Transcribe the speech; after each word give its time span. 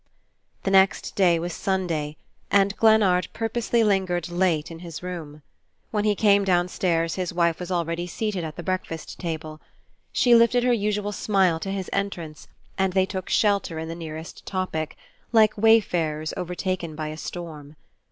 The 0.63 0.71
next 0.71 1.13
day 1.15 1.37
was 1.37 1.53
Sunday, 1.53 2.17
and 2.49 2.75
Glennard 2.75 3.27
purposely 3.33 3.83
lingered 3.83 4.29
late 4.29 4.71
in 4.71 4.79
his 4.79 5.03
room. 5.03 5.43
When 5.91 6.05
he 6.05 6.15
came 6.15 6.43
downstairs 6.43 7.13
his 7.13 7.31
wife 7.31 7.59
was 7.59 7.69
already 7.69 8.07
seated 8.07 8.43
at 8.43 8.55
the 8.55 8.63
breakfast 8.63 9.19
table. 9.19 9.61
She 10.11 10.33
lifted 10.33 10.63
her 10.63 10.73
usual 10.73 11.11
smile 11.11 11.59
to 11.59 11.71
his 11.71 11.87
entrance 11.93 12.47
and 12.79 12.93
they 12.93 13.05
took 13.05 13.29
shelter 13.29 13.77
in 13.77 13.89
the 13.89 13.93
nearest 13.93 14.43
topic, 14.47 14.97
like 15.31 15.55
wayfarers 15.55 16.33
overtaken 16.35 16.95
by 16.95 17.09
a 17.09 17.15
storm. 17.17 17.75